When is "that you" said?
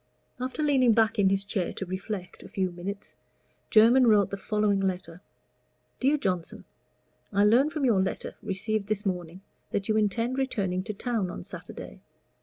9.69-9.97